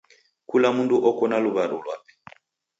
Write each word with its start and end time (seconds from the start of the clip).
Kula 0.49 0.69
mndu 0.75 0.95
oko 1.09 1.23
na 1.29 1.37
luw'aru 1.43 1.77
lwape. 1.83 2.11